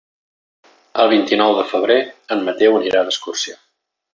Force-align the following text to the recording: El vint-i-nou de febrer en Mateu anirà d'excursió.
El 1.03 1.11
vint-i-nou 1.11 1.53
de 1.59 1.65
febrer 1.73 1.99
en 2.37 2.43
Mateu 2.51 2.81
anirà 2.81 3.07
d'excursió. 3.11 3.59